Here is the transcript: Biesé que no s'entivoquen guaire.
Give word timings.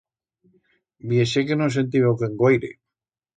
Biesé 1.11 1.43
que 1.51 1.59
no 1.59 1.67
s'entivoquen 1.75 2.35
guaire. 2.41 2.73